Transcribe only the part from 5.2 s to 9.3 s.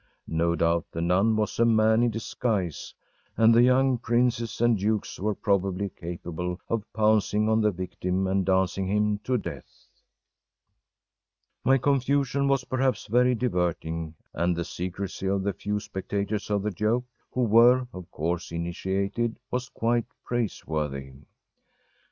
probably capable of pouncing on the victim and dancing him